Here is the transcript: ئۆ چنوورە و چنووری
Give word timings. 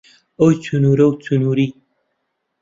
ئۆ 0.41 0.45
چنوورە 0.63 1.05
و 1.09 1.11
چنووری 1.23 1.67